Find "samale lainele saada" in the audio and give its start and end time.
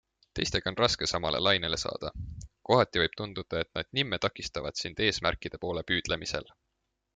1.11-2.09